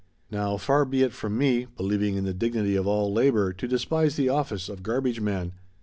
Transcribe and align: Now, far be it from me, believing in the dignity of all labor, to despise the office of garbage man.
Now, 0.31 0.57
far 0.57 0.83
be 0.83 1.03
it 1.03 1.13
from 1.13 1.37
me, 1.37 1.67
believing 1.77 2.15
in 2.15 2.23
the 2.23 2.33
dignity 2.33 2.75
of 2.75 2.87
all 2.87 3.13
labor, 3.13 3.53
to 3.53 3.67
despise 3.67 4.15
the 4.15 4.29
office 4.29 4.67
of 4.67 4.81
garbage 4.81 5.19
man. 5.21 5.51